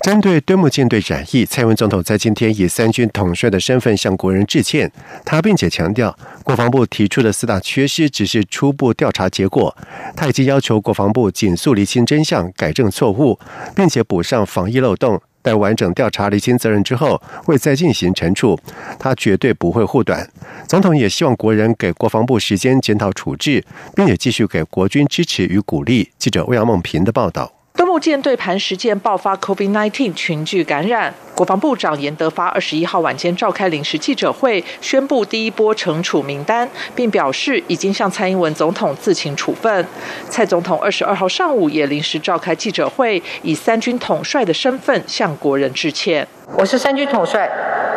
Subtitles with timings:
[0.00, 4.90] 针对敦睦舰队染疫，蔡英文总统在今天以三军统帅的身份向国人致歉。
[5.24, 9.76] 他并且强调，国防部提出的四大缺失只是初步调查结果。
[10.16, 13.38] 他已经要求国防部紧速厘清真相，改正错误，
[13.74, 15.20] 并且补上防疫漏洞。
[15.42, 18.58] 待完整调查厘清责任之后，会再进行惩处。
[18.98, 20.28] 他绝对不会护短。
[20.66, 26.10] 总统也希望国人给国防部时间检讨处置，并且继续给国军支持与鼓励。
[26.18, 27.57] 记者欧阳梦平的报道。
[27.78, 39.86] 敦睦舰队磐石舰爆发 COVID-19 群聚感染，国防部长严德发二十一号晚间召开临时记者会，宣布第一波惩处名单，并表示已经向蔡英文总统自请处分。
[40.28, 46.26] 蔡总统二十二号上午也临时召开记者会，以三军统帅的身份向国人致歉。
[46.56, 47.48] 我是三军统帅，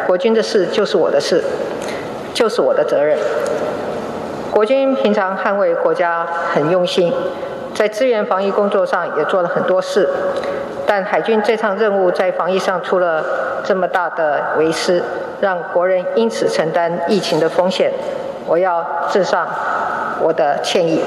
[0.05, 1.43] 国军的事就是我的事，
[2.35, 3.17] 就是我的责任。
[4.51, 6.23] 国军平常捍卫国家
[6.53, 7.11] 很用心。
[7.81, 10.07] 在支援防疫工作上也做了很多事，
[10.85, 13.25] 但海军这趟任务在防疫上出了
[13.63, 15.01] 这么大的为失，
[15.39, 17.91] 让国人因此承担疫情的风险，
[18.45, 19.47] 我要致上
[20.21, 21.01] 我的歉意。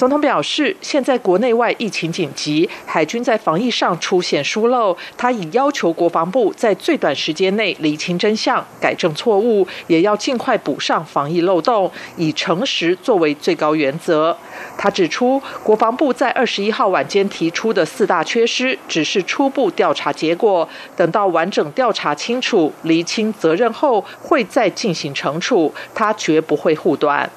[0.00, 14.34] 总统表示，现在国内外疫情紧急，海军在防疫上出现疏漏，他已要求国防部在最短时间内厘清真相、改正错误，也要尽快补上防疫漏洞，以诚实作为最高原则。
[14.78, 27.28] 他指出，国防部在二十一号晚间提出的四大缺失，只是初步调查结果，等到完整调查清楚、厘清责任后，会再进行惩处，他绝不会护短。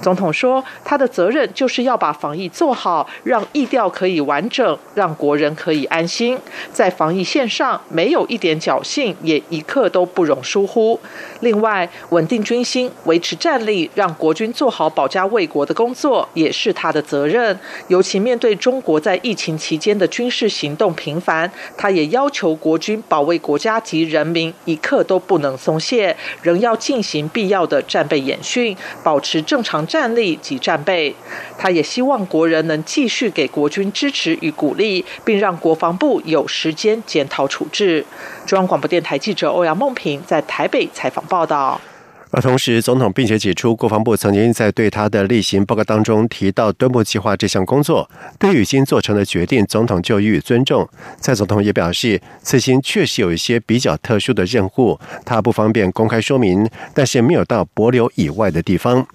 [0.00, 6.38] 总统说，他的责任就是要把防疫做好，让疫调可以完整，让国人可以安心。
[6.72, 10.98] 在防疫线上，没有一点侥幸，也一刻都不容疏忽。
[11.40, 17.58] 另外，稳定军心，维持战力，让国军做好保家卫国的工作，也是他的责任。
[17.88, 29.87] 尤其面对中国在疫情期间的军事行动频繁，他也要求国军保卫国家及人民，一刻都不能松懈，仍要进行必要的战备演训，保持正常。
[29.88, 31.12] 战力及战备，
[31.56, 38.04] 他也希望国人能继续给国军支持与鼓励，并让国防部有时间检讨处置。
[38.46, 41.80] 中央广播电台记者欧阳梦平在台北采访报道。
[42.30, 48.06] 而同时，总统并且指出，国防部曾经在对他的例行报告当中提到敦睦计划这项工作，
[48.38, 50.86] 对于已经做成的决定，总统就予以尊重。
[51.18, 59.06] 蔡总统也表示，此行确实有一些比较特殊的任务，他不方便公开说明，但是没有到柏流以外的地方。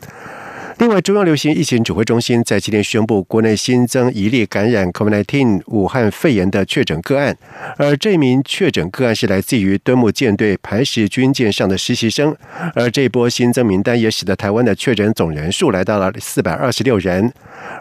[0.80, 7.38] 另外，中央流行疫情指挥中心在今天宣布，国内新增一例感染 COVID-19 武汉肺炎的确诊个案，
[7.78, 12.36] 而这名确诊个案是来自于敦睦舰队磐石军舰上的实习生，
[12.74, 17.32] 而这波新增名单也使得台湾的确诊总人数来到了四百二十六人。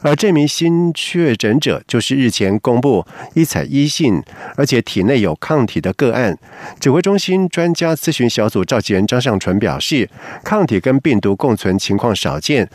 [0.03, 3.05] 而这名新确诊者就是日前公布
[3.35, 4.23] 一采一信，
[4.57, 6.37] 而且体内有抗体的个案。
[6.79, 10.09] 指挥中心专家咨询小组召集人张尚淳表示，
[10.45, 12.69] 抗体跟病毒共存情况少见，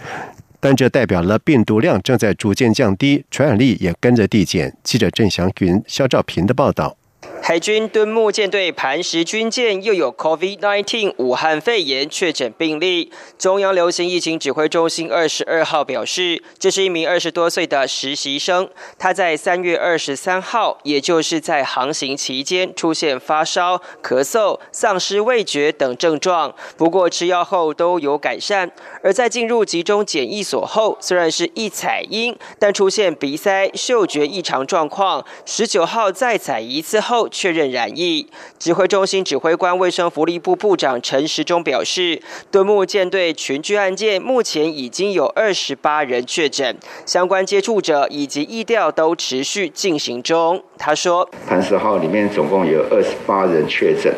[0.59, 4.75] 但这代表了病毒量正在逐渐降低，传染力也跟着递减。
[4.84, 6.97] 记者郑祥云、肖兆平的报道。
[7.47, 13.09] 海军敦睦舰队磐石军舰又有 COVID-19 武汉肺炎确诊病例。
[13.39, 18.69] 中央流行疫情指挥中心二十二号表示，这是一名二十多岁的实习生。
[18.99, 28.69] 他在三月二十三号，也就是在航行期间出现发烧、咳嗽、丧失味觉等症状，不过吃药后都有改善。
[29.01, 35.25] 而在进入集中检疫所后，虽然是一采阴，但出现鼻塞、嗅觉异常状况。
[35.45, 37.29] 十九号再采一次后。
[37.37, 38.25] 确认染疫，
[38.57, 46.75] 指挥中心指挥官、卫生福利部部长陈时中表示，敦睦舰队群聚案件目前已经有二十八人确诊，
[47.06, 50.63] 相关接触者以及疫调都持续进行中。
[50.79, 54.12] 他说，磐石号里面总共有二十八人确诊，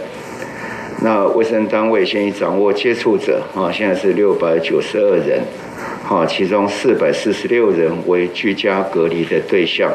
[1.02, 5.44] 那卫生单位现已掌握接触者啊，现在是六百九十二人，
[6.06, 9.92] 好，其中四百四十六人为居家隔离的对象。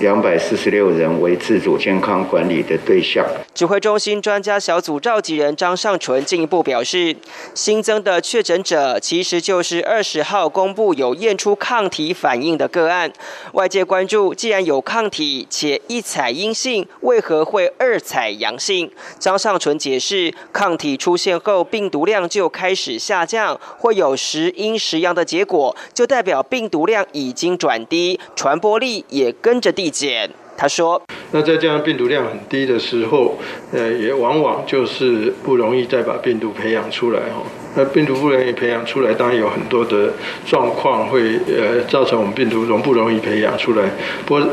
[0.00, 3.26] 两百四十六人为自主健康管理的对象。
[3.58, 7.16] 指挥中心专家小组召集人张尚纯进一步表示，
[7.56, 13.12] 新增的确诊者其实就是二十号公布有验出抗体反应的个案。
[13.54, 18.88] 外界关注，既然有抗体且一采阴性，为何会二采阳性？
[19.18, 30.30] 张尚纯解释，抗体出现后，病毒量就开始下降，会有时阴时阳的结果，就代表病毒量已经转低，传播力也跟着递减。
[30.60, 31.00] 他说
[31.30, 33.38] ：“那在这样病毒量很低的时候，
[33.72, 37.42] 呃，也往往就是不容易再把病毒培养出来哈。
[37.74, 40.12] 那病毒不容易培养出来，当然有很多的
[40.44, 43.88] 状况会呃造成我们病毒容不容易培养出来。
[44.26, 44.46] 不过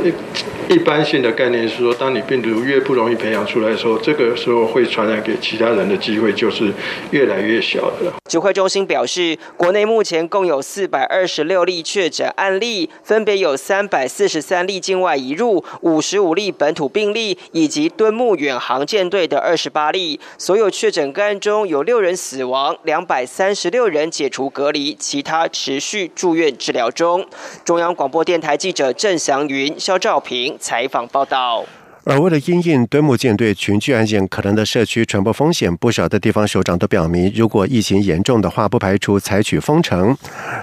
[0.70, 6.72] 一般性的概念是说，当你病毒越不容易培养出来的时候，这个时候会传染给其他人的机会就是
[7.12, 16.02] 越来越小的。”指挥中心表示，国内目前共有四百二十六例确诊案例，分别有三百四十三例境外移入五。
[16.06, 27.26] 十五例本土病例，以及敦木远航舰队的二十八例，所有确诊个案中有六人死亡，两百三十六人解除隔离，其他持续住院治疗中。
[27.64, 31.64] 中央广播电台记者郑祥云、肖兆平采访报道。
[32.06, 40.16] 而为了因应敦木舰队群聚案件可能的社区传播风险，不少的地方首长都表明，如果疫情严重的话，不排除采取封城。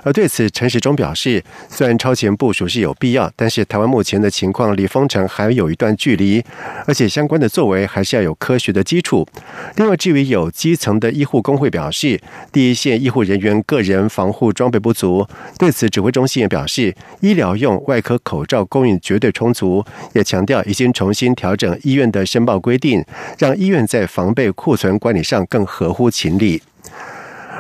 [0.05, 6.41] 而对此，陈时中表示，虽然超前部署是有必要，但是台湾目前的情况离封城还有一段距离，
[6.87, 9.27] 而且相关的作为还是要有科学的基础。
[9.75, 12.21] 另外，至于有基层的医护工会表示，
[12.53, 15.27] 第一线医护人员个人防护装备不足，
[15.59, 21.32] 对此指挥中心也表示，医疗用外科口罩供应绝对充足，也强调已经重新。
[21.35, 23.05] 调整医院的申报规定，
[23.39, 26.63] 让医院在防备库存管理上更合乎情理。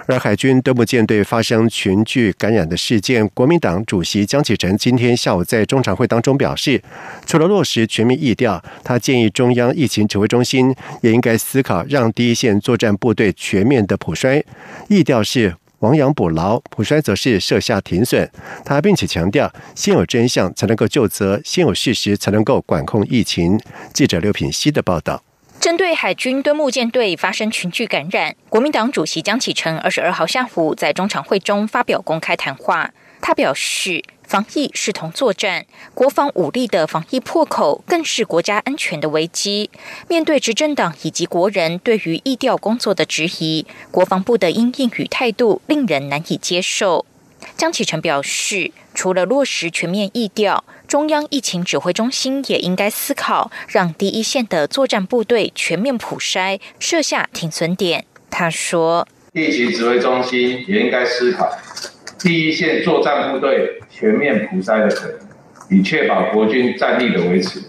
[0.07, 6.83] 而海军登木舰队发生群聚感染的事件，国民党主席江启臣今天下午在中常会当中表示，
[7.25, 14.43] 除了落实全民疫调，他建议中央疫情指挥中心也应该思考让第一线作战部队全面的普筛。
[14.89, 15.55] 疫调是。
[15.83, 18.31] 亡羊补牢，普筛则是设下停损。
[18.65, 23.61] 他并且强调，先有真相才能够就责，先有事实才能够管控疫情。
[23.93, 25.25] 记者刘品希的报道。
[25.59, 32.91] 针对海军敦木舰队发生群聚感染，国民党主席江启臣二十二号下午在中常会中发表公开谈话，
[33.21, 34.03] 他表示。
[34.33, 39.69] 防疫视同作战，国防武力的防疫破口更是国家安全的危机。
[40.09, 47.05] 面对执政党以及国人对于疫调工作的质疑，国防部的应应与态度令人难以接受。
[47.59, 58.07] 江启臣表示，除了落实全面疫调，中央疫情指挥中心也应该思考让第一线的作战部队全面普筛，设下停损点。
[58.31, 61.51] 他说，疫情指挥中心也应该思考。
[62.23, 65.19] 第一线作战部队全面普筛的可能，
[65.69, 67.61] 以确保国军战力的维持，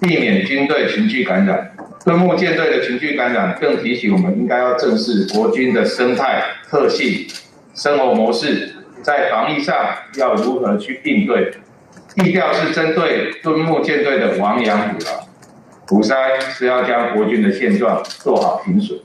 [0.00, 1.76] 避免军队群聚感染。
[2.06, 7.26] 敦木舰队的群聚感染，更提醒我们应该要正视国军的生态特性、
[7.74, 9.76] 生活模式，在防疫上
[10.16, 11.52] 要如何去应对。
[12.14, 15.28] 地调是针对敦木舰队的亡羊补牢，
[15.86, 18.98] 普筛是要将国军的现状做好评损，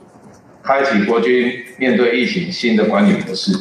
[0.62, 3.52] 开启国军面对疫情新的管理模式。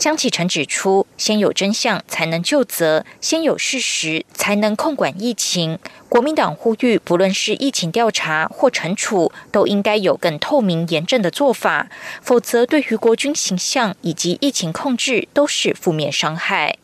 [0.00, 5.78] 江启臣指出，先有真相才能救责，先有事实才能控管疫情。
[6.08, 11.90] 国民党呼吁，不论是疫情调查或惩处，都应该有更透明严正的做法，
[12.22, 16.78] 否则对于国军形象以及疫情控制都是负面伤害。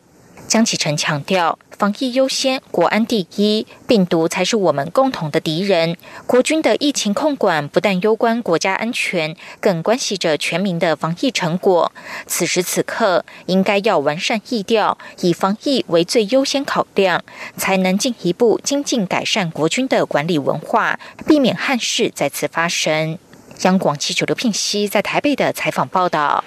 [0.47, 5.97] 江启臣强调，防疫优先，国安第一，病毒才是我们共同的敌人。
[6.25, 11.91] 国军的疫情控管不但攸关国家安全，更关系着全民的防疫成果。
[12.25, 17.21] 此时此刻，应该要完善疫调，以防疫为最优先考量，
[17.57, 23.19] 才能进一步精进改善国军的管理文化，避免憾事再次发生。
[23.63, 26.43] 央广记者刘聘熙在台北的采访报道。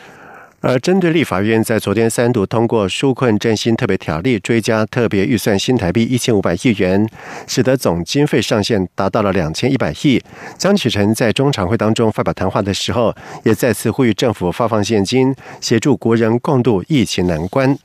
[0.60, 7.08] 而针对立法院在昨天三度通过纾困振兴特别条例，追加特别预算新台币一千五百亿元，
[7.46, 10.22] 使得总经费上限达到了两千一百亿。
[10.58, 13.14] 江启臣在中常会当中发表谈话的时候，
[13.44, 17.78] 也再次呼吁政府发放现金，协助国人共度疫情难关。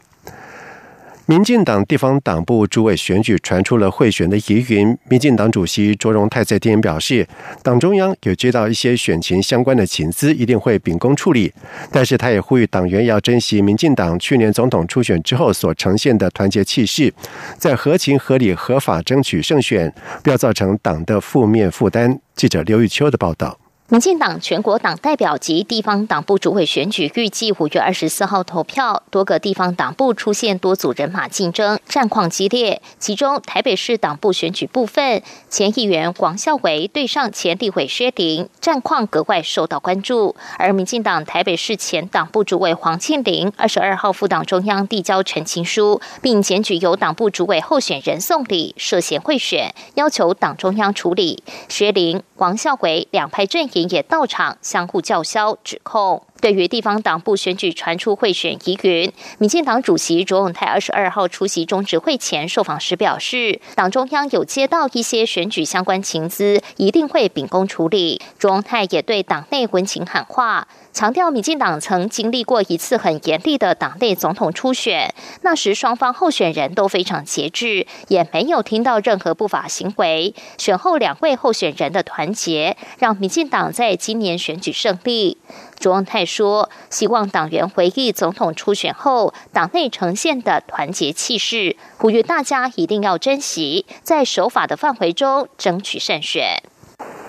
[1.28, 7.28] 民进党地方党部主委选举传出了贿选的疑云，民进党主席卓荣泰在今天表示，
[7.64, 11.52] 党中央有接到一些选情相关的情资，一定会秉公处理。
[11.92, 17.12] 但是他也呼吁党员要珍惜民进党去年总统初选之后所呈现的团结气势，
[17.58, 19.92] 在合情合理合法争取胜选，
[20.24, 22.20] 不要造成党的负面负担。
[22.36, 23.58] 记者刘玉秋的报道。
[23.88, 32.82] 民进党全国党代表及地方党部主委选举预计五月二十四号投票，多个地方党部出现多组人马竞争，战况激烈。
[32.98, 40.36] 其中台北市党部选举部分，前议员黄孝伟对上前立委薛玲，战况格外受到关注。
[40.58, 51.44] 而民进党台北市前党部主委黄庆玲，二十二号赴党中央递交陈情书，并检举由党部主委候选人送礼涉嫌贿选，要求党中央处理。
[51.70, 53.75] 薛玲、黄孝伟两派阵营。
[53.84, 56.26] 也到场相互叫嚣指控。
[56.42, 68.22] 对于地方党部选举传出贿选疑云，民进党主席卓永泰二十二号出席中执会前受访时表示，党中央有接到一些选举相关情资，一定会秉公处理。
[68.38, 80.36] 卓永泰也对党内温情喊话，强调民进党曾经历过一次很严厉的党内总统初选，那时双方候选人都非常节制，也没有听到任何不法行为。
[80.58, 85.38] 选后两位候选人的团结，让民进党在今年选举胜利。
[85.86, 96.64] 卓永泰说：“希望党员回忆总统初选后党内呈现的团结气势，呼吁大家一定要珍惜，在守法的范围中争取胜选。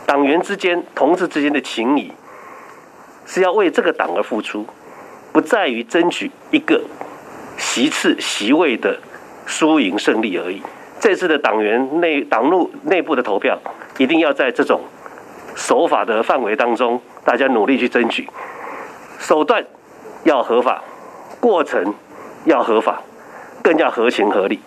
[0.06, 2.10] 党员之间、同志之间的情谊
[3.26, 4.64] 是要为这个党而付出，
[5.32, 6.82] 不在于争取一个
[7.58, 8.98] 席次、席位的
[9.44, 10.62] 输赢胜利而已。
[10.98, 13.58] 这次的党员内党内内部的投票，
[13.98, 14.80] 一定要在这种
[15.56, 18.30] 守法的范围当中。”大家努力去争取，
[19.18, 19.66] 手段
[20.22, 20.80] 要合法，
[21.40, 21.92] 过程
[22.44, 23.02] 要合法，
[23.64, 24.60] 更加合情合理，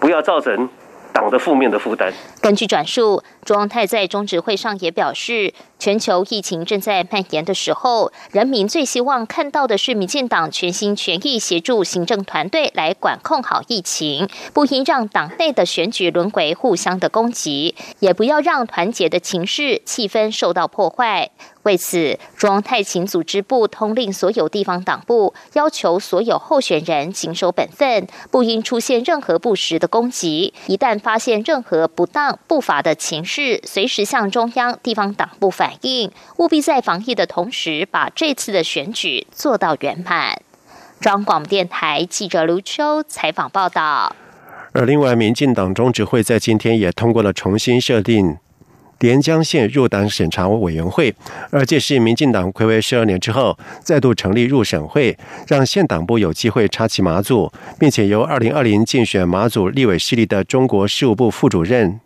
[0.00, 0.68] 不要造成
[1.12, 2.12] 党的负面的负担。
[2.40, 5.52] 根据转述，中央太在中执会上也表示。
[5.82, 21.32] 全球疫情正在蔓延的时候，人民最希望看到的是民进党全心全意协助行政团队来管控好疫情，不应让党内的选举轮回互相的攻击，也不要让团结的情势气氛受到破坏。
[21.64, 30.54] 为此，中央太勤组织部通令所有地方党部，要求所有候选人谨守本分，不应出现任何不实的攻击。
[30.68, 35.72] 一旦发现任何不当不法的情是，随时向中央地方党部反。
[35.80, 40.38] 映务必在防疫的同时，把这次的选举做到圆满。
[41.00, 44.14] 中广电台记者刘秋采访报道。
[44.72, 48.36] 而另外，民进党中执会在今天也通过了重新设定
[49.00, 51.14] 连江县入党审查委员会，
[51.50, 55.16] 而这是民进党暌违十二年之后再度成立入审会，
[55.48, 61.98] 让县党部有机会插旗马祖，并且由二零二零竞选马祖立委势力的中国事务部副主任。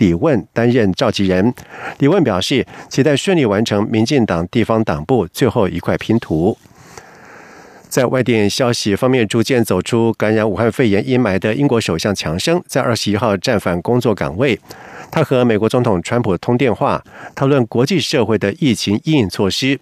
[0.00, 1.54] 李问担任召集人。
[1.98, 6.56] 李问表示，期待顺利完成民进党地方党部最后一块拼图。
[7.88, 14.58] 在外电消息方面，逐渐走出感染武汉肺炎阴霾的英国首相强生，在二十一号战返工作岗位。
[15.10, 17.02] 他和美国总统川普通电话，
[17.34, 19.80] 讨论国际社会的疫情应应措施。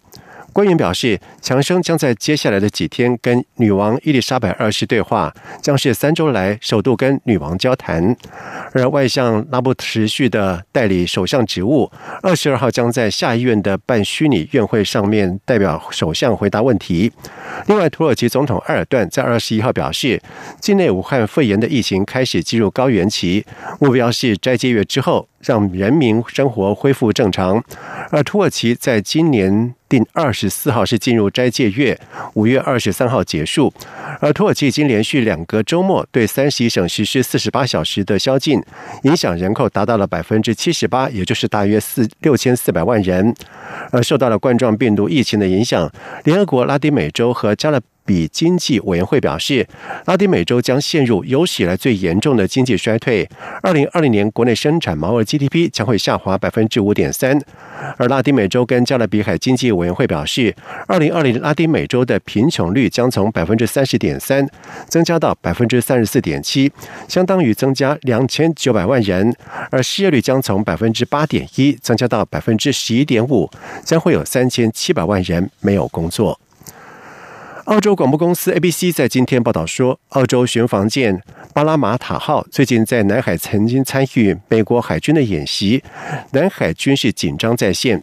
[0.58, 8.16] 官员表示，强生将在接下来的几天跟女王伊丽莎白二世对话，将是三周来首度跟女王交谈。
[8.72, 11.88] 而外相拉布持续的代理首相职务，
[12.24, 17.12] 二十二号将在下议院的办虚拟院会上面代表首相回答问题。
[17.68, 20.20] 另外，土耳其总统埃尔段在二十一号表示，
[20.60, 23.46] 境内武汉肺炎的疫情开始进入高原期，
[23.78, 25.28] 目标是斋戒月之后。
[25.40, 27.62] 让人民生活恢复正常，
[28.10, 31.98] 而土耳其在今年定二十四号是进入斋戒月，
[32.34, 33.72] 五月二十三号结束。
[34.20, 38.60] 而土耳其已经连续两个周末对三十一省实施四十八小时的宵禁，
[39.02, 43.34] 影响人口达到了百分之七十八，也就是大约四六千四百万人。
[43.92, 45.90] 而受到了冠状病毒疫情的影响，
[46.24, 47.80] 联合国拉丁美洲和加勒。
[48.08, 49.68] 比经济委员会表示，
[50.06, 53.28] 拉丁美洲将陷入有史以来最严重的经济衰退。
[53.62, 57.38] 二零二零年国内生产毛额 GDP 将会下滑百分之五点三。
[57.98, 64.48] 而拉丁美洲跟加勒比海经济委员会表示，二零二零拉丁美洲的贫穷率将从百分之三十点三
[64.88, 66.72] 增加到百分之三十四点七，
[67.06, 69.36] 相当于增加两千九百万人。
[69.70, 73.50] 而失业率将从百分之八点一增加到百分之十一点五，
[73.84, 76.40] 将会有三千七百万人没有工作。
[77.68, 81.22] 澳洲广播公司 ABC 在今天报道说，澳洲巡防舰
[81.52, 85.84] 巴拉马塔号最近在南海曾经参与美国海军的演习，
[86.32, 88.02] 南海军事紧张在线。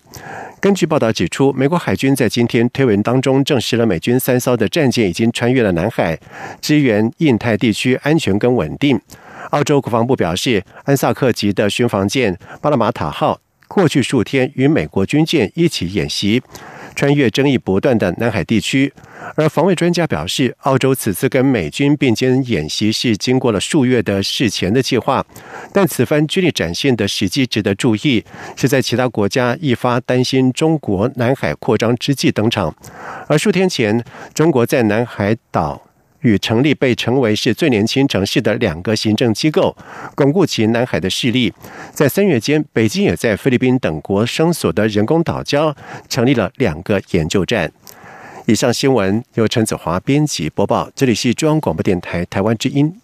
[0.60, 6.20] 根据报道指出，美国海军在今天推文当中证实了美军三艘的战舰已经穿越了南海，
[6.62, 9.02] 支援印太地区安全跟稳定。
[9.50, 16.44] 澳洲国防部表示，安萨克级的巡防舰巴拉马塔号过去数天与美国军舰一起演习。
[16.96, 18.92] 穿越争议不断的南海地区。
[19.36, 25.26] 而防卫专家表示，澳洲此次跟美军并肩演习是经过了数月的事前的计划，
[25.74, 28.24] 但此番军力展现的实际值得注意，
[28.56, 32.74] 是在其他国家一发担心中国南海扩张之际登场。
[33.28, 35.82] 而数天前，中国在南海岛。
[36.26, 39.78] 与成立被称为是最年轻城市的两个行政机构，
[40.16, 41.54] 巩固其南海的势力。
[41.94, 45.76] 在三月间，北京也在菲律宾等国生所的人工岛礁
[46.10, 47.72] 成立了两个研究站。
[48.48, 53.00] 以上新闻由陈子华编辑播报，这里是中央广播电台台湾之音。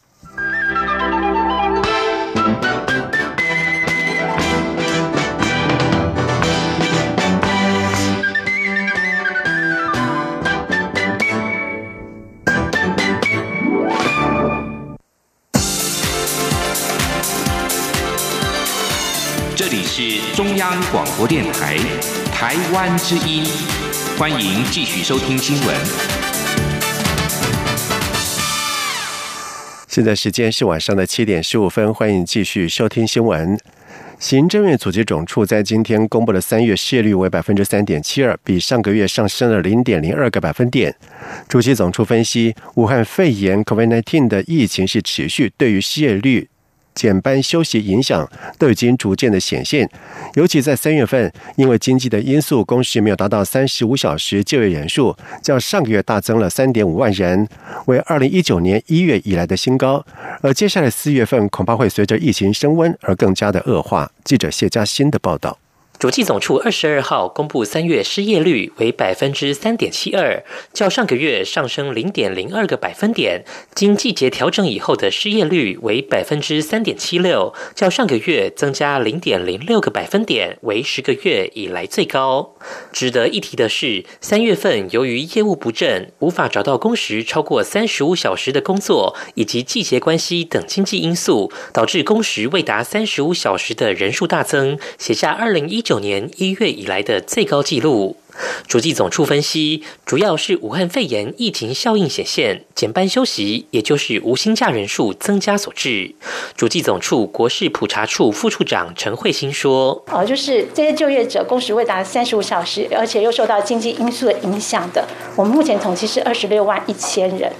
[19.94, 21.78] 是中央广播电台
[22.32, 23.44] 台湾之音，
[24.18, 25.76] 欢迎继续收听新闻。
[29.90, 33.60] 现在时间是晚上的七点十五分，欢迎继续收听新闻。
[34.18, 40.96] 行政院组织总处在今天公布的三月失业率为百分之三点七二，比上个月上升了零点零二个百分点。
[41.50, 46.48] 主席总处分析，武汉肺炎 （COVID-19） 的疫情是持续，对于失业率。
[46.94, 49.90] 减班休息影响都已经逐渐的显现，
[50.36, 57.48] 尤其在三月份，因为经济的因素，工时没有达到三十五小时就业人数，较上个月大增了三点五万人，
[57.86, 60.06] 为二零一九年一月以来的新高。
[60.42, 64.12] 而接下来四月份恐怕会随着疫情升温而更加的恶化。
[64.24, 65.61] 记者谢佳欣的报道。
[66.02, 70.44] 主计总处二十二号公布三月失业率为百分之三点七二，
[70.74, 73.46] 较上个月上升零点零二个百分点。
[73.76, 82.56] 经季节调整以后的失业率为百分之三点七六，较上个月增加零点零六个百分点，为十个月以来最高。
[82.92, 95.91] 值得一提的是，三月份由于业务不振，无法找到工时超过三十五小时的工作，以及季节关系等经济因素，导致工时未达三十五小时的人数大增，写下二零一九。
[95.92, 98.16] 九年一月以来的最高纪录。
[98.66, 106.16] 主计总处分析，主要是武汉肺炎疫情效应显现，减班休息，也就是无薪假人数增加所致。
[106.56, 115.06] 主计总处国事普查处副处长陈慧欣说：“哦，就是这些就业者工时未达三十五小时，而且又受到经济因素的影响的，
[115.36, 117.52] 我们目前统计是二十六万一千人。”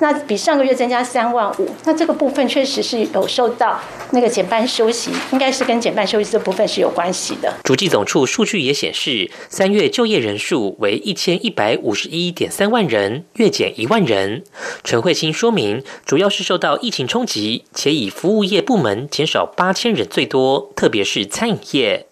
[0.00, 3.78] 那比上个月增加三万五，那这个部分确实是有受到
[4.12, 7.52] 那个减半休息，应该是跟减半休息这部分是有关系的。
[7.62, 14.42] 主计总处数据也显示，三月就业人数为一千一百五十一点三万人，月减一万人。
[14.82, 22.06] 陈慧清说明，主要是受到疫情冲击，且以服务业部门减少八千人最多，特别是餐饮业。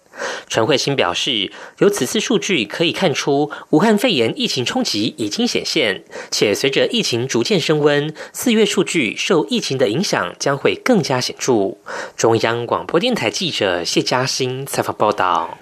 [0.49, 11.77] 陈慧欣表示，由此次数据可以看出，武汉肺炎疫情冲击已经显现，且随着疫情逐渐升温，四月数据受疫情的影响将会更加显著。
[12.17, 15.59] 中央广播电台记者谢嘉欣采访报道。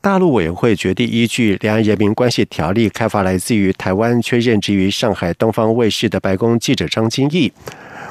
[0.00, 7.50] 大陆委员会决定依据《两岸人民关系条例》开发来自于台湾却任职于上海东方卫视的白宫记者张金义。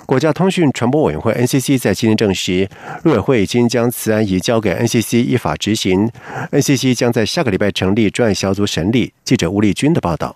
[0.06, 2.68] 国家通讯传播委员会 NCC 在今天证实，
[3.04, 6.10] 陆委会已经将此案移交给 NCC 依法执行
[6.52, 9.14] ，NCC 将在下个礼拜成立专案小组审理。
[9.24, 10.36] 记者吴立军的报道。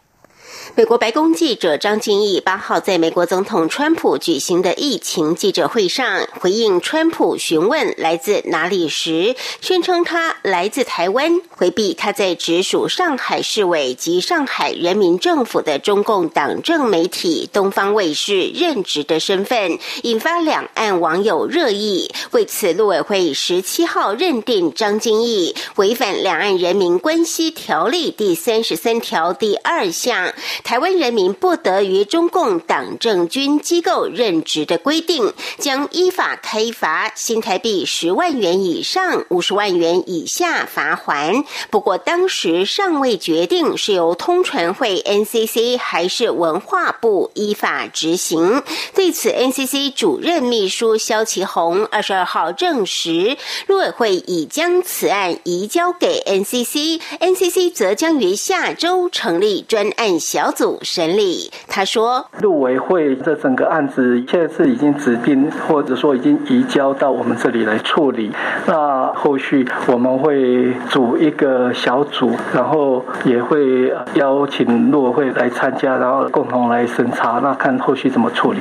[0.75, 22.11] 美国白宫记者张敬义八号在美国总统川普举行的疫情记者会上回应川普询问来自哪里时，宣称他来自台湾，回避他在直属上海市委及上海人民政府的中共党政媒体东方卫视任职的身份，引发两岸网友热议。
[22.31, 30.33] 为此，陆委会十七号认定张敬义违反《两岸人民关系条例》第三十三条第二项。
[30.63, 41.43] 台湾人民不得于中共党政军机构任职的规定，将依法开罚新台币十万元以上五十万元以下罚还。
[41.69, 48.63] 不过，当时尚未决定是由通传会 NCC 还是文化部依法执行。
[48.93, 60.46] 对此，NCC 主任秘书肖其宏二十二号证实，陆委会已将此案移交给 NCC，NCC 则将于下周成立专案小。
[60.51, 68.31] 组审理，他说，陆委会这整个案子现在是已经指定，或者说已经移交到我们这里来处理。
[68.65, 78.59] 那后续我们会组一个小组，然后也会邀请陆委会来参加，然后共同来审查，那看后续怎么处理。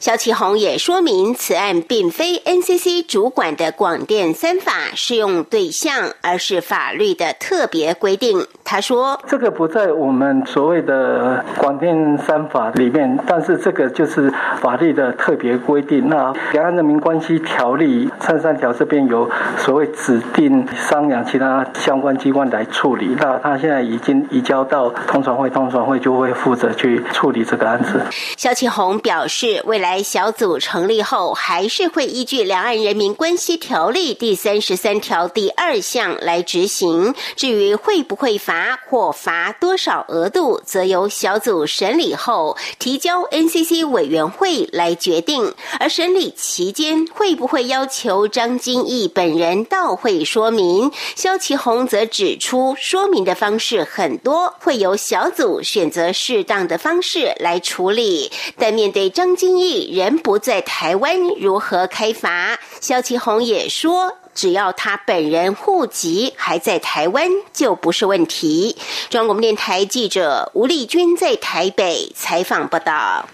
[0.00, 8.46] 肖启宏也说明，此案并非 NCC 主管的广电三法适用对象，而是法律的特别规定。
[8.68, 16.08] 他说：“这个不在我们所谓的广电三法里面，但是这个就是法律的特别规定。
[16.08, 23.16] 那《两岸人民关系条例》三三条这边有所谓指定商量其他相关机关来处理。
[23.16, 28.00] 那他现在已经移交到通传会，通传会就会负责去处理这个案子。”
[28.36, 37.14] 肖启红表示，未来小组成立后，还是会依据《两岸人民关系条例》第三十三条第二项来执行。
[37.36, 45.52] 至于会不会罚罚或罚多少额度，则由小组审理后提交 NCC 委员会来决定。
[45.78, 58.32] 而审理期间会不会要求张金义本人到会说明，肖其宏则指出，说明的方式很多，会由小组选择适当的方式来处理。
[58.58, 62.58] 但面对张金义人不在台湾，如何开罚？
[62.80, 64.16] 肖其宏也说。
[64.36, 68.76] 只要他本人户籍还在台湾，就不是问题。
[69.08, 73.26] 中央广播电台记者吴丽君在台北采访报道。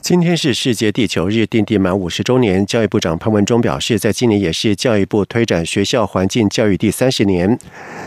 [0.00, 2.64] 今天是世界地球日，定定满五十周年。
[2.64, 7.58] 教育部长潘文忠表示，在今年也是教育部推展学校环境教育第三十年，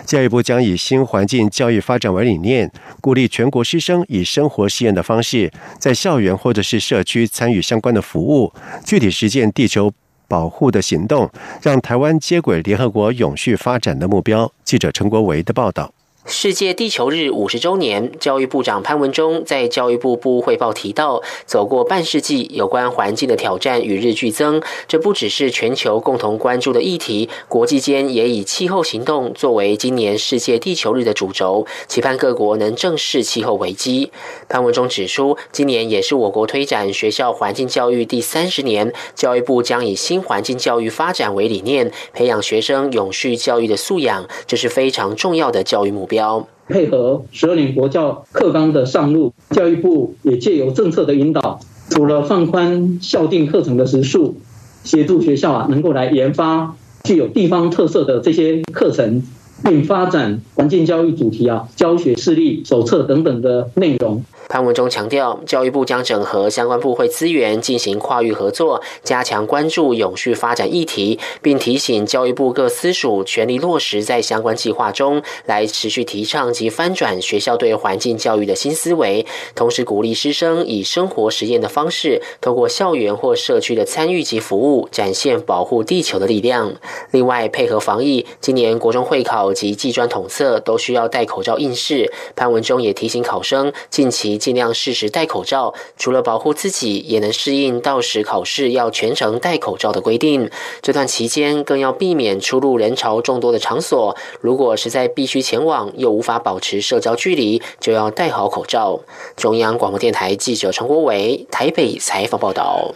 [0.05, 2.71] 教育部将以新环境教育发展为理念，
[3.01, 8.53] 鼓励全国师生以生活实验的方式，在校园或者是社区参与相关的服务，
[8.85, 9.91] 具体实践地球。
[10.29, 11.29] 保护的行动，
[11.61, 14.49] 让台湾接轨联合国永续发展的目标。
[14.63, 15.91] 记者陈国维的报道。
[16.29, 24.61] 世界地球日五十周年，教育部长潘文忠在教育部部汇报提到，走过半世纪，有关环境的挑战与日俱增。
[24.87, 34.11] 这不只是全球共同关注的议题，国际间也以气候行动作为今年世界地球日的主轴，期盼各国能正视气候危机。
[34.47, 46.18] 潘文忠指出，今年也是我国推展学校环境教育第三十年，教育部将以新环境教育发展为理念，培养学生永续教育的素养，这是非常重要的教育目标。
[46.67, 54.35] 配合十二年国教课纲的上路，教育部也借由政策的引导，除了放宽校定课程的时数，
[54.83, 59.23] 协助学校啊能够来研发具有地方特色的这些课程，
[59.63, 64.23] 并发展环境教育主题啊教学示例手册等等的内容。
[64.49, 86.73] 潘文忠强调，教育部将整合相关部会资源，进行跨域合作，加强关注永续发展议题，并提醒教育部各司署全力落实在相关计划中，来持续提倡及翻转学校对环境教育的新思维，同时鼓励师生以生活实验的方式，透过校园或社区的参与及服务，展现保护地球的力量。
[87.11, 92.11] 另外，配合防疫，今年国中会考及技专统测都需要戴口罩应试。
[92.35, 94.38] 潘文忠也提醒考生，近期。
[94.39, 100.49] 尽量适时戴口罩，除了保护自己，也能适应到时考试要全程戴口罩的规定。
[100.81, 104.15] 这段期间更要避免出入人潮众多的场所。
[104.39, 109.01] 如果实在必须前往，又无法保持社交距离，就要戴好口罩。
[109.35, 112.95] 中央广播电台记者陈国伟台北采访报道。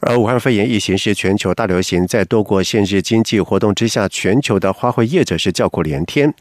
[0.00, 6.32] 而武汉肺炎疫情是全球大流行，在多国限制经济活动之下，全球的花卉业者是叫苦连天。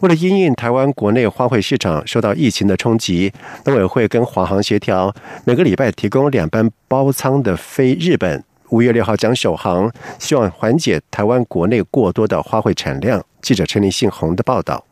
[0.00, 3.32] 为了因应台湾国内花卉市场受到疫情的冲击，
[3.64, 8.42] 农委会跟华航协调，每个礼拜提供两班包舱的飞日本。
[8.70, 13.24] 五月六号将首航，希望缓解台湾国内过多的花卉产量。
[13.40, 14.85] 记者陈立信宏的报道。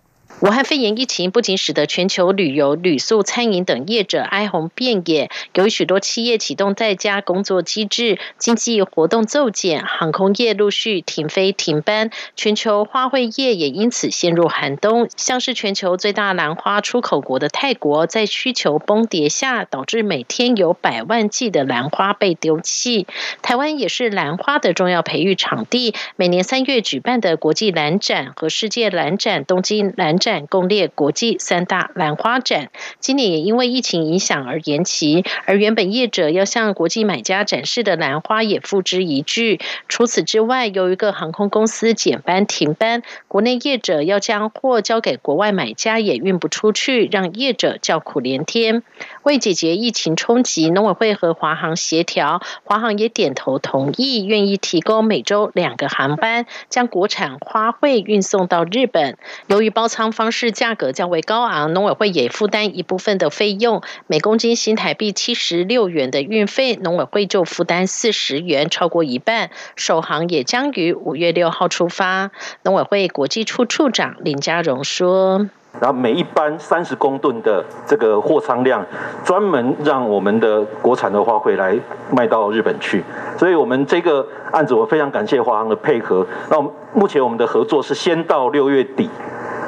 [0.44, 15.09] 武汉肺炎疫情不仅使得全球旅游、旅宿、餐饮等业者哀鸿遍野，由于许多企业启动在家工作机制，经济活动骤减，航空业陆续停飞停班，全球花卉业也因此陷入寒冬。
[15.16, 23.07] 像是全球最大兰花出口国的泰国，在需求崩跌下，导致每天有百万计的兰花被丢弃。
[23.40, 30.18] 台湾也是兰花的重要培育场地，每年三月举办的国际兰展和世界兰展、东京兰。
[30.18, 32.70] 展共列国际三大兰花展，
[33.01, 39.61] 今年也因为疫情影响而延期，而原本业者要向国际买家展示的兰花也付之一炬。
[39.88, 48.83] 除此之外，由于各航空公司减班停班，国内业者要将货交给国外买家也运不出去，让业者叫苦连天。
[49.25, 59.18] 为解决疫情冲击，农委会和华航协调，华航也点头同意，愿意提供每周两个航班，将国产花卉运送到日本。
[59.49, 60.13] 由于包仓。
[60.14, 69.50] 方式价格较为高昂，农委会也负担一部分的费用，每公斤新台币七十六元的运费，农委会就负担四十元，超过一半。
[69.77, 72.31] 首航也将于五月六号出发。
[72.62, 75.46] 农委会国际处处长林家荣说
[75.81, 78.87] ：“然后每一班三十公吨的这个货仓量，
[79.24, 81.77] 专门让我们的国产的花卉来
[82.12, 83.03] 卖到日本去。
[83.37, 86.24] 所以，我们这个案子，我非常感谢华航的配合。
[86.48, 89.11] 那我们目前我们的合作是先到六月底。”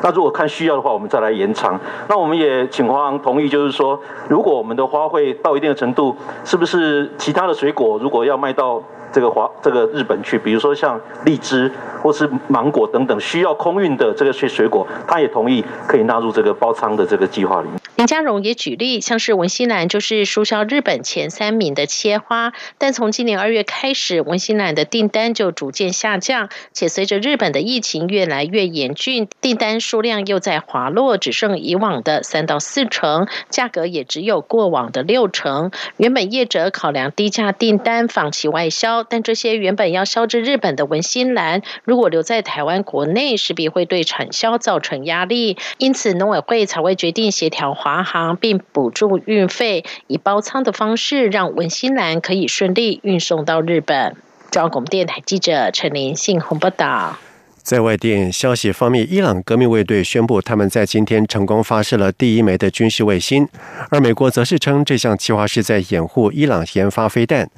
[0.02, 1.78] 那如果看需要的话，我们再来延长。
[2.08, 8.82] 那我们也请华航同意，就是说，如果我们的花卉到一定的程度，是不是其他的水果如果要卖到
[9.16, 17.68] 这个华这个日本去，比如说像荔枝或是芒果等等需要空运的这个些水果，他也同意可以纳入这个包仓的这个计划里。
[17.96, 35.70] 林家荣也举例，像是文心兰就是输销日本前三名的切花，但从今年二月开始，文心兰的订单就逐渐下降，且随着日本的疫情越来越严峻，订单数量又在滑落，只剩以往的三到四成，价格也只有过往的六成。
[35.96, 47.74] 原本业者考量低价订单，放弃外销，但这些原本要销至日本的文心兰，如果留在台湾国内，势必会对产销造成压力，因此农委会才会决定协调。
[47.74, 54.16] 华航并补助运费，以包仓的方式，让文心兰可以顺利运送到日本。
[54.50, 57.18] 中央广播电台记者陈林信鸿报道。
[57.66, 63.48] 在外电消息方面，伊朗革命卫队宣布他们在今天成功发射了第一枚的军事卫星，
[63.90, 67.50] 而美国则是称这项计划是在掩护伊朗研发飞弹。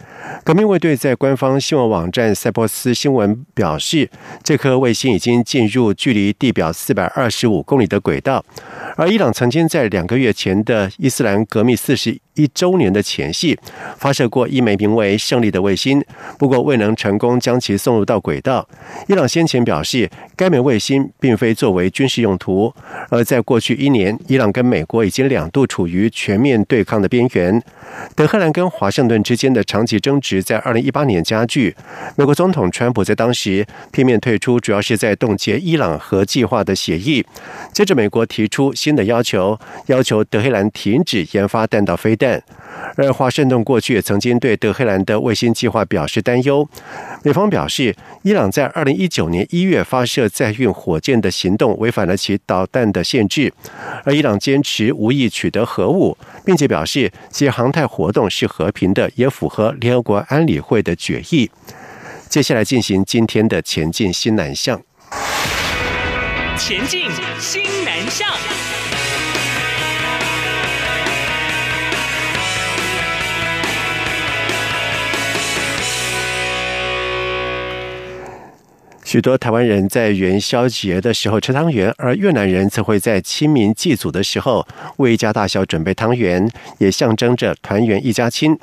[0.42, 4.08] 革命卫队在官方新闻网站塞波斯新闻表示，
[4.42, 8.42] 这颗卫星已经进入距离地表四百二十五公里的轨道，
[8.96, 12.18] 而伊朗曾经在两个月前的伊斯兰革命四十。
[12.38, 13.58] 一周年的前夕，
[13.98, 16.02] 发射过一枚名为“胜利”的卫星，
[16.38, 18.66] 不过未能成功将其送入到轨道。
[19.08, 22.72] 伊朗先前表示，该枚卫星并非作为军事用途。
[23.10, 27.60] 而在过去一年，伊朗跟美国已经两度处于全面对抗的边缘。
[28.14, 31.74] 德黑兰跟华盛顿之间的长期争执在二零一八年加剧。
[32.14, 37.26] 美国总统川普在当时片面退出，主要是在冻结伊朗核计划的协议。
[37.72, 42.27] 接着，美国提出新的要求，要求德黑兰停止研发弹道飞弹。
[42.96, 46.68] 而华盛顿过去也曾经对德黑兰的卫星计划表示担忧。
[47.22, 53.52] 美方表示，伊朗在二零一九年一月发射载运火箭的行动违反了其导弹的限制，
[54.04, 61.50] 而伊朗坚持无意取得核武，并且表示其航太活动是和平的，也符合联合国安理会的决议。
[62.28, 64.80] 接下来进行今天的前进新南向。
[66.56, 68.28] 前进新南向。
[79.08, 84.68] 许多台湾人在元宵节的时候吃汤圆，而越南人则会在清明祭祖的时候
[84.98, 88.54] 为一家大小准备汤圆，也象征着团圆一家亲。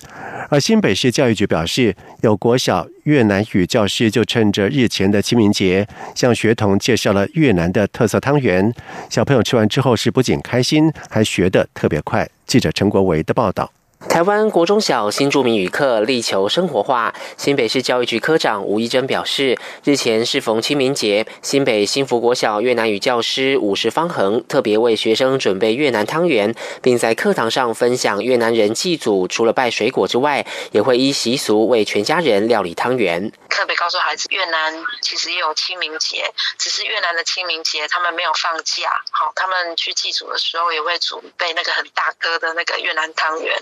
[0.52, 8.72] 而新北市教育局表示，有国小越南语教师就趁着日前的清明节，向学童介绍了越南的特色汤圆。
[9.10, 12.30] 小朋友吃完之后是不仅开心，还学得特别快。
[12.46, 13.72] 记者陈国维的报道。
[14.00, 17.14] 台湾国中小新著名语课力求生活化。
[17.36, 33.32] 新北市教育局科长吴一珍表示，日前适逢清明节，新北新福国小越南语教师武士方恒特别为学生准备越南汤圆，并在课堂上分享越南人祭祖除了拜水果之外，也会依习俗为全家人料理汤圆。
[33.50, 43.56] 特别告诉孩子，越南其实也有清明节，只是越南的清明节他们没有放假，好，他们去祭祖的时候也会准备那个很大颗的那个越南汤圆。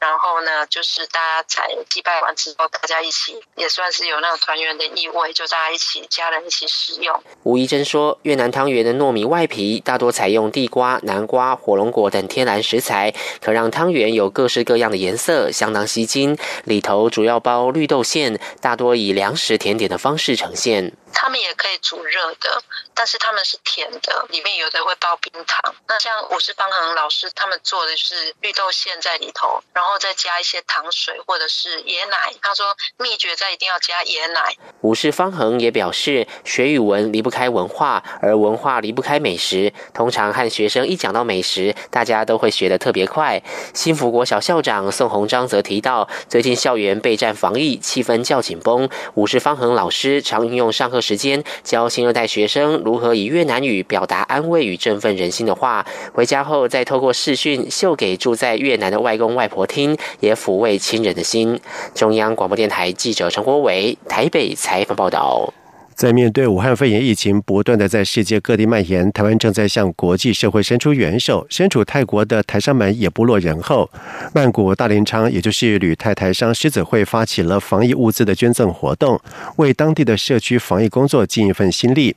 [0.00, 7.20] 然后呢，就是大家在祭拜完之后，大家一起也算是有那种团圆的意味，就大家一起家人一起食用。
[7.42, 16.36] 吴怡珍说，越南汤圆的糯米外皮大多采用地瓜、南瓜、火龙果等天然食材，可让汤圆有各式各样的颜色，相当吸睛。
[16.64, 20.92] 里头主要包绿豆馅，大多以粮食甜点的方式呈现。
[21.12, 22.62] 他们也可以煮热的，
[22.94, 25.74] 但是他们是甜的，里面有的会包冰糖。
[25.88, 32.32] 那像武士方恒老师他们做的是绿豆馅在里头，然后再加一些糖水或者是椰奶。
[32.42, 32.66] 他说
[32.98, 34.54] 秘诀在一定要加椰奶。
[34.82, 39.72] 武士方恒也表示，学语文离不开文化，而文化离不开美食。
[39.92, 43.42] 通常和学生一讲到美食，大家都会学得特别快。
[43.74, 48.88] 新福国小校长宋鸿章则提到，最近校园备战防疫，气氛较紧绷。
[49.14, 50.97] 武士方恒老师常运用上课。
[51.00, 61.60] 时间教新二代学生如何以越南语表达安慰与振奋人心的话，回家后再透过视讯秀给住在越南的外公外婆听，也抚慰亲人的心。
[61.94, 65.52] 中央广播电台记者陈国伟台北采访报道。
[65.98, 71.44] 在面对武汉肺炎疫情不断的在世界各地蔓延，台湾正在向国际社会伸出援手。
[71.50, 73.90] 身处泰国的台商们也不落人后，
[74.32, 79.20] 曼谷大联昌，也就是旅泰台商狮子会发起了防疫物资的捐赠活动，
[79.56, 82.14] 为当地的社区防疫工作尽一份心力。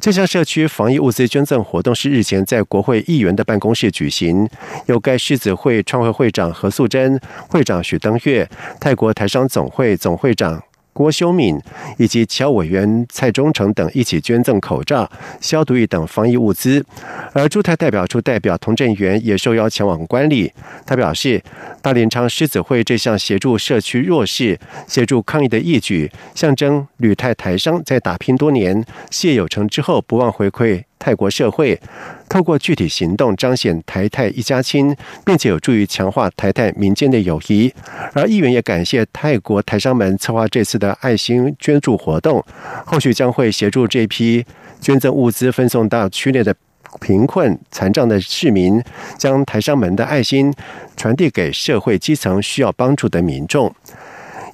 [0.00, 4.48] 这项社区防疫物资捐赠活动是日前在国会议员的办公室举行，
[4.86, 10.60] 由该狮子会创会会长何素贞、会长许登月、泰国台商总会总会长。
[11.00, 11.58] 郭修敏
[11.96, 15.10] 以及侨委员蔡忠诚等一起捐赠口罩、
[15.40, 16.84] 消毒液等防疫物资。
[17.32, 20.52] 而驻台代表处代表童振源也受邀前往观礼。
[20.84, 21.42] 他表示，
[21.80, 30.84] 大连昌狮子会这项协助社区弱势、协助抗疫的义举，象征旅泰台商在打拼多年、事业有成之后，不忘回馈。
[30.98, 31.80] 泰国社会
[32.30, 37.70] 透过具体行动彰显台泰一家亲，并且有助于强化台泰民间的友谊。
[38.14, 42.42] 而议员也感谢泰国台商们策划这次的爱心捐助活动，
[42.86, 44.46] 后续将会协助这批
[44.80, 46.54] 捐赠物资分送到区内的
[47.00, 48.80] 贫困残障的市民，
[49.18, 50.54] 将台商们的爱心
[50.96, 53.74] 传递给社会基层需要帮助的民众。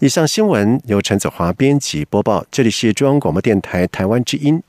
[0.01, 4.63] 以上新闻由陈子华编辑播报，这里是中央广播电台台湾之音。